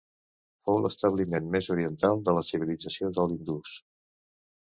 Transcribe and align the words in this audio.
Fou 0.67 0.77
l'establiment 0.83 1.51
més 1.55 1.67
oriental 1.75 2.23
de 2.29 2.35
la 2.37 2.43
civilització 2.49 3.13
de 3.19 3.27
l'Indus. 3.33 3.77